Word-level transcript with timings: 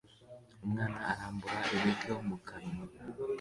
umwana 0.65 0.99
arambura 1.11 1.59
ibiryo 1.75 2.13
mu 2.27 2.37
kanwa 2.47 2.81